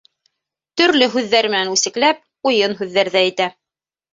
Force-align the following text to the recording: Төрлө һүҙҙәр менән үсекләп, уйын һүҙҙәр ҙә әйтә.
Төрлө 0.81 1.09
һүҙҙәр 1.17 1.49
менән 1.55 1.73
үсекләп, 1.75 2.25
уйын 2.53 2.77
һүҙҙәр 2.81 3.17
ҙә 3.19 3.25
әйтә. 3.29 3.53